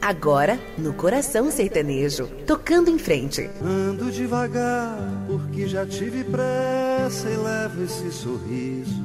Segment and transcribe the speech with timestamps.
[0.00, 3.48] Agora, no coração sertanejo, tocando em frente.
[3.62, 9.02] Ando devagar, porque já tive pressa e levo esse sorriso,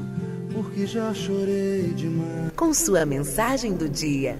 [0.53, 2.51] porque já chorei demais.
[2.53, 4.37] Com sua mensagem do dia.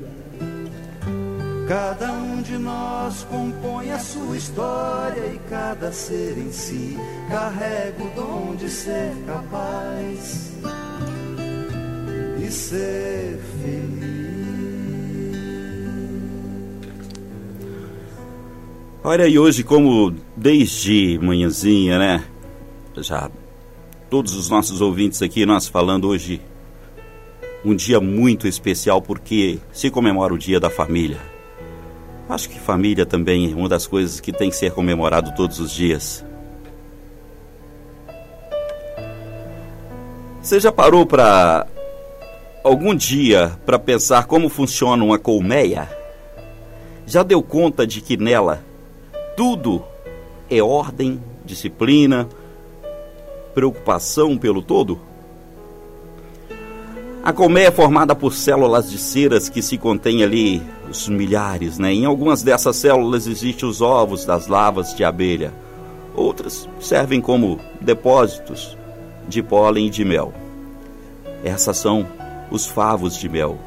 [1.69, 6.97] Cada um de nós compõe a sua história e cada ser em si
[7.29, 10.51] carrega o dom de ser capaz
[12.43, 13.39] e ser
[19.01, 22.23] Olha, e hoje, como desde manhãzinha, né?
[22.97, 23.31] Já
[24.09, 26.41] todos os nossos ouvintes aqui, nós falando hoje
[27.63, 31.17] um dia muito especial porque se comemora o Dia da Família.
[32.27, 35.71] Acho que família também é uma das coisas que tem que ser comemorado todos os
[35.71, 36.25] dias.
[40.41, 41.65] Você já parou para
[42.65, 45.89] algum dia para pensar como funciona uma colmeia?
[47.05, 48.67] Já deu conta de que nela
[49.39, 49.81] tudo
[50.49, 52.27] é ordem, disciplina,
[53.53, 54.99] preocupação pelo todo?
[57.23, 61.93] A colmeia é formada por células de ceras que se contém ali os milhares, né?
[61.93, 65.53] Em algumas dessas células existem os ovos das lavas de abelha.
[66.13, 68.77] Outras servem como depósitos
[69.25, 70.33] de pólen e de mel.
[71.45, 72.05] Essas são
[72.51, 73.57] os favos de mel.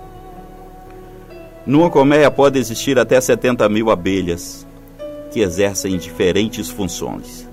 [1.64, 4.66] Numa colmeia pode existir até 70 mil abelhas,
[5.32, 7.48] que exercem diferentes funções.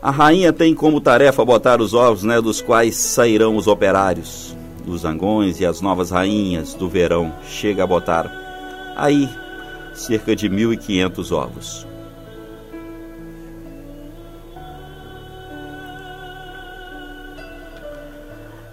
[0.00, 4.54] A rainha tem como tarefa botar os ovos, né, dos quais sairão os operários,
[4.86, 7.32] os zangões e as novas rainhas do verão.
[7.48, 8.30] Chega a botar
[8.96, 9.28] aí
[9.94, 11.86] cerca de 1.500 ovos.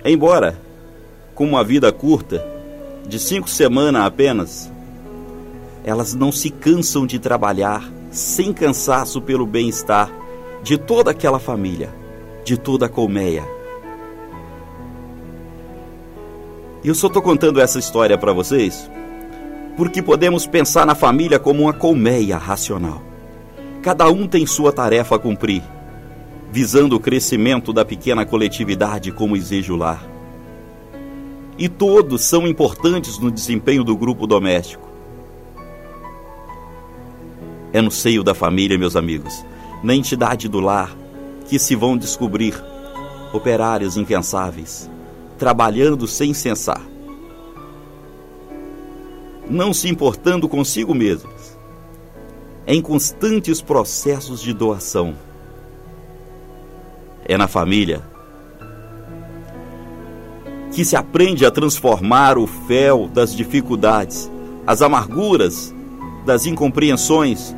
[0.03, 0.57] Embora
[1.33, 2.45] com uma vida curta,
[3.07, 4.71] de cinco semanas apenas,
[5.83, 10.11] elas não se cansam de trabalhar sem cansaço pelo bem-estar
[10.61, 11.93] de toda aquela família,
[12.43, 13.43] de toda a colmeia.
[16.83, 18.89] E eu só estou contando essa história para vocês
[19.77, 23.01] porque podemos pensar na família como uma colmeia racional.
[23.81, 25.63] Cada um tem sua tarefa a cumprir,
[26.51, 30.10] visando o crescimento da pequena coletividade como exige o lar
[31.57, 34.89] e todos são importantes no desempenho do grupo doméstico.
[37.73, 39.45] É no seio da família, meus amigos,
[39.83, 40.95] na entidade do lar,
[41.47, 42.53] que se vão descobrir
[43.33, 44.89] operários incansáveis,
[45.37, 46.81] trabalhando sem cessar,
[49.49, 51.57] não se importando consigo mesmos,
[52.65, 55.15] em constantes processos de doação.
[57.25, 58.10] É na família
[60.71, 64.31] que se aprende a transformar o fel das dificuldades,
[64.65, 65.73] as amarguras
[66.25, 67.55] das incompreensões,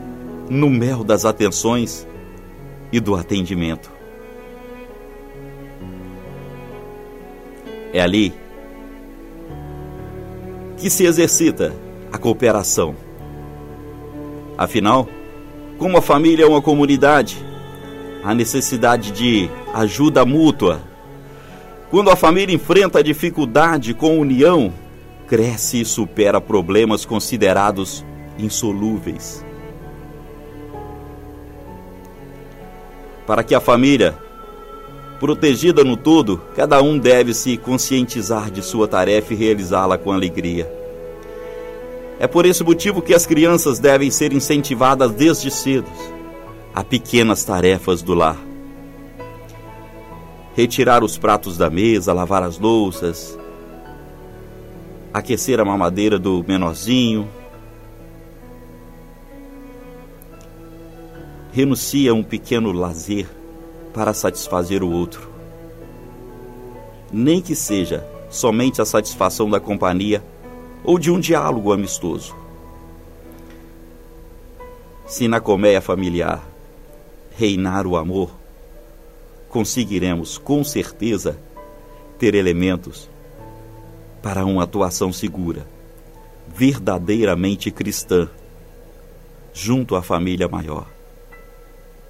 [0.50, 2.07] no mel das atenções
[2.91, 3.91] e do atendimento.
[7.94, 8.34] É ali
[10.78, 11.74] que se exercita
[12.12, 12.95] a cooperação.
[14.57, 15.07] Afinal,
[15.78, 17.38] como a família é uma comunidade,
[18.24, 20.81] a necessidade de ajuda mútua
[21.93, 24.73] quando a família enfrenta dificuldade com união,
[25.27, 28.03] cresce e supera problemas considerados
[28.35, 29.45] insolúveis.
[33.27, 34.17] Para que a família,
[35.19, 40.67] protegida no todo, cada um deve se conscientizar de sua tarefa e realizá-la com alegria.
[42.19, 45.91] É por esse motivo que as crianças devem ser incentivadas desde cedo
[46.73, 48.52] a pequenas tarefas do lar
[50.55, 53.37] retirar os pratos da mesa, lavar as louças,
[55.13, 57.27] aquecer a mamadeira do menorzinho.
[61.51, 63.27] Renuncia a um pequeno lazer
[63.93, 65.29] para satisfazer o outro.
[67.11, 70.23] Nem que seja somente a satisfação da companhia
[70.83, 72.35] ou de um diálogo amistoso.
[75.06, 76.44] Se na colmeia familiar
[77.38, 78.31] reinar o amor,
[79.53, 81.39] conseguiremos com certeza
[82.17, 83.07] ter elementos
[84.19, 85.67] para uma atuação segura,
[86.47, 88.27] verdadeiramente cristã,
[89.53, 90.89] junto à família maior,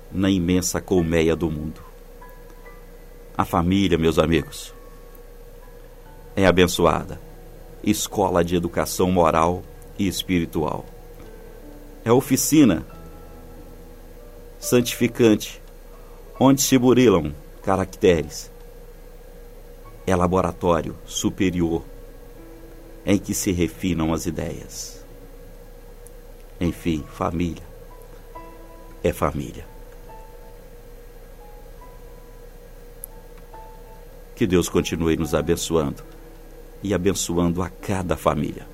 [0.10, 1.82] na imensa colmeia do mundo.
[3.38, 4.74] A família, meus amigos,
[6.38, 7.20] é abençoada,
[7.84, 9.64] escola de educação moral
[10.00, 10.86] e espiritual.
[12.06, 12.86] É oficina
[14.58, 15.62] santificante
[16.46, 18.52] onde se burilam caracteres
[20.06, 21.82] é laboratório superior
[23.06, 25.06] em que se refinam as ideias.
[26.60, 27.64] Enfim, família
[29.02, 29.66] é família.
[34.36, 36.04] Que Deus continue nos abençoando
[36.82, 38.68] e abençoando a cada família,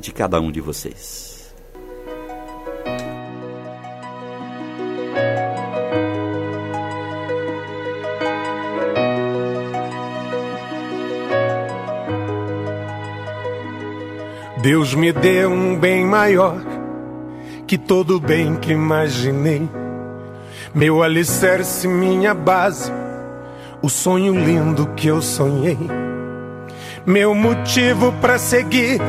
[0.00, 1.37] de cada um de vocês.
[14.60, 16.56] Deus me deu um bem maior
[17.64, 19.68] que todo bem que imaginei.
[20.74, 22.92] Meu alicerce, minha base,
[23.80, 25.78] o sonho lindo que eu sonhei.
[27.06, 29.00] Meu motivo para seguir,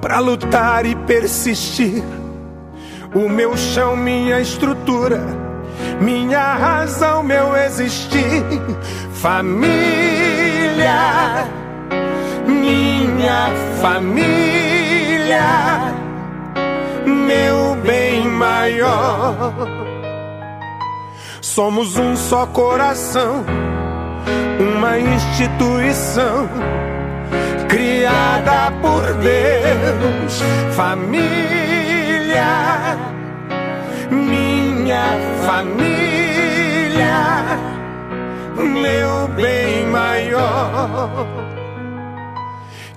[0.00, 2.04] para lutar e persistir.
[3.14, 5.20] O meu chão, minha estrutura,
[6.00, 8.44] minha razão, meu existir.
[9.12, 9.66] Família
[13.16, 13.48] minha
[13.80, 15.42] família,
[17.06, 19.52] meu bem maior.
[21.40, 23.44] Somos um só coração,
[24.60, 26.48] uma instituição
[27.68, 30.42] criada por Deus,
[30.76, 32.44] família,
[34.10, 35.06] minha
[35.46, 37.16] família,
[38.56, 41.55] meu bem maior.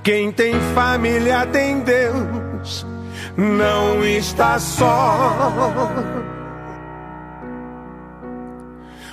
[0.09, 2.83] Quem tem família tem Deus,
[3.38, 5.38] não está só.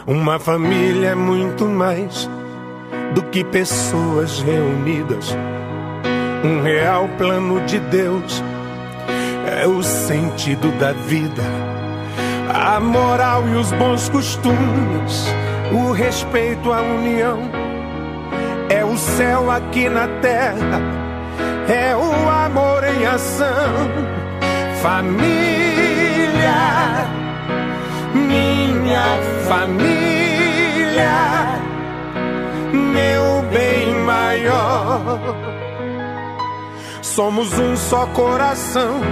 [0.06, 2.30] Uma família é muito mais
[3.14, 5.36] do que pessoas reunidas.
[6.42, 8.42] Um real plano de Deus
[9.54, 11.42] é o sentido da vida,
[12.48, 15.26] a moral e os bons costumes,
[15.74, 17.65] o respeito à união
[18.96, 20.80] o céu aqui na terra,
[21.68, 23.90] é o amor em ação.
[24.80, 26.54] Família,
[28.14, 29.04] minha
[29.46, 31.10] família,
[32.72, 35.20] meu bem maior.
[37.02, 39.02] Somos um só coração,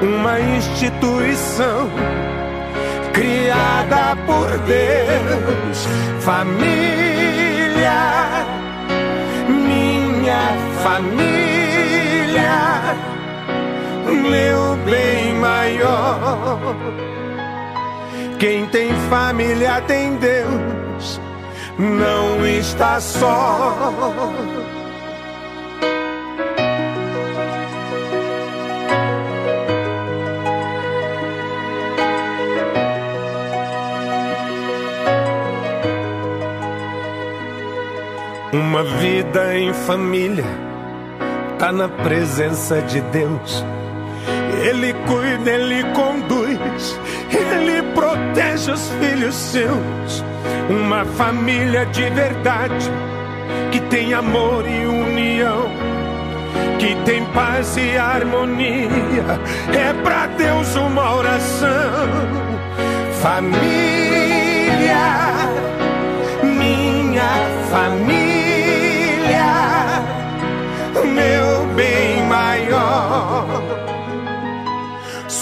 [0.00, 1.90] uma instituição
[3.12, 5.88] criada por Deus.
[6.20, 6.88] Família
[10.28, 10.52] minha
[10.82, 12.52] família,
[14.30, 16.76] meu bem maior.
[18.38, 21.18] Quem tem família tem Deus,
[21.78, 23.74] não está só.
[38.78, 40.44] Uma vida em família
[41.58, 43.64] tá na presença de Deus.
[44.62, 50.24] Ele cuida, ele conduz, ele protege os filhos seus.
[50.70, 52.88] Uma família de verdade
[53.72, 55.68] que tem amor e união,
[56.78, 59.40] que tem paz e harmonia.
[59.76, 61.68] É para Deus uma oração.
[63.20, 64.37] Família,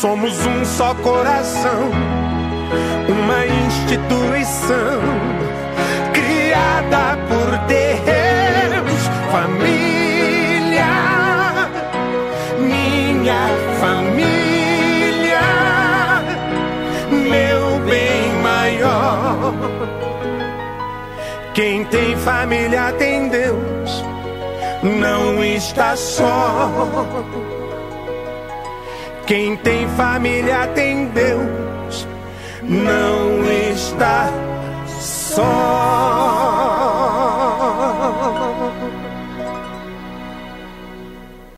[0.00, 1.90] Somos um só coração,
[3.08, 5.00] uma instituição
[6.12, 10.84] criada por Deus, família,
[12.58, 13.48] minha
[13.80, 15.40] família,
[17.10, 19.54] meu bem maior.
[21.54, 24.04] Quem tem família tem Deus
[24.82, 26.70] não está só.
[29.26, 32.06] Quem tem família tem Deus,
[32.62, 34.30] não está
[35.00, 36.55] só.